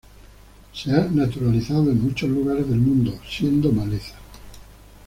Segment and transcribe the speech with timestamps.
[0.73, 4.15] Se ha naturalizado en muchos lugares del mundo, siendo maleza